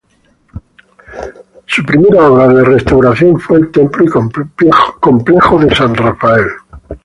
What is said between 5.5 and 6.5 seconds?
de San Rafael.